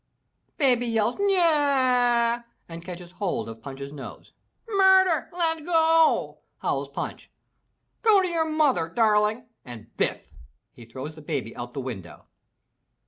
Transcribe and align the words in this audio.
Baby 0.57 0.87
yells 0.87 1.19
"Ya 1.19 1.25
a 1.25 1.39
ah!" 1.39 2.43
and 2.67 2.83
catches 2.83 3.11
hold 3.11 3.47
of 3.47 3.61
Punch's 3.61 3.93
nose. 3.93 4.33
"Murder! 4.67 5.29
Let 5.31 5.63
go!" 5.63 6.39
howls 6.57 6.89
Punch. 6.89 7.29
"Go 8.01 8.19
to 8.19 8.27
your 8.27 8.49
mother, 8.49 8.89
darling,"— 8.89 9.45
and 9.63 9.95
Biff! 9.97 10.33
he 10.73 10.85
throws 10.85 11.13
the 11.13 11.21
baby 11.21 11.55
out 11.55 11.75
the 11.75 11.81
window. 11.81 12.25